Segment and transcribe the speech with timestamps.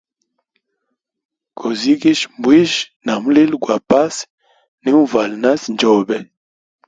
[1.59, 4.23] Gozigisha mbwijya na mulilo gwa pasi,
[4.81, 6.17] nimuvala nasi njobe.